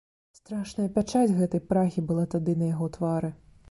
[0.37, 3.37] Страшная пячаць гэтай прагі была тады на яго твары.